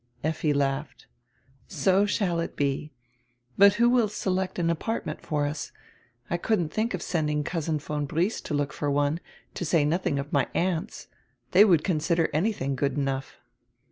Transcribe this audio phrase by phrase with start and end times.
[0.23, 1.05] Effi laughed.
[1.67, 2.91] "So shall it be.
[3.55, 5.71] But who will select an apartment for us?
[6.27, 9.19] I couldn't think of sending Cousin von Briest to look for one,
[9.53, 11.07] to say nothing of my aunts.
[11.51, 13.37] They would consider anything good enough."